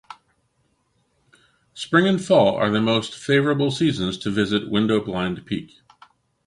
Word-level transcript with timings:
Spring 1.75 2.07
and 2.07 2.25
fall 2.25 2.55
are 2.55 2.71
the 2.71 2.81
most 2.81 3.13
favorable 3.13 3.69
seasons 3.69 4.17
to 4.17 4.31
visit 4.31 4.67
Window 4.67 4.99
Blind 4.99 5.45
Peak. 5.45 5.75